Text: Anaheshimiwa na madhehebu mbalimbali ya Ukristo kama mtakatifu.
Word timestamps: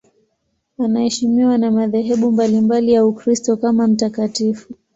Anaheshimiwa 0.77 1.57
na 1.57 1.71
madhehebu 1.71 2.31
mbalimbali 2.31 2.93
ya 2.93 3.05
Ukristo 3.05 3.57
kama 3.57 3.87
mtakatifu. 3.87 4.73